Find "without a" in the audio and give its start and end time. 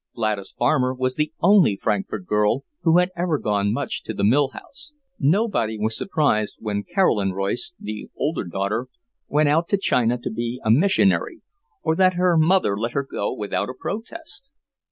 13.31-13.75